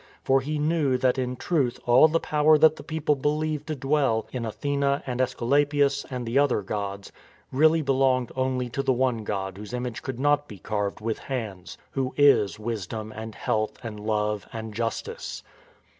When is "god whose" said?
9.23-9.73